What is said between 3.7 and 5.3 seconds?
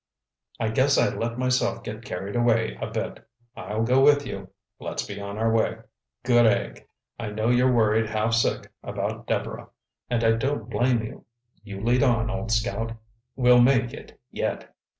go with you. Let's be